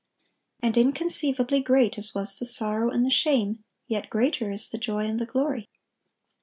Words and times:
And 0.63 0.77
inconceivably 0.79 1.61
great 1.61 1.95
as 1.99 2.15
was 2.15 2.39
the 2.39 2.45
sorrow 2.47 2.89
and 2.89 3.05
the 3.05 3.11
shame, 3.11 3.63
yet 3.85 4.09
greater 4.09 4.49
is 4.49 4.67
the 4.67 4.79
joy 4.79 5.05
and 5.05 5.19
the 5.19 5.27
glory. 5.27 5.69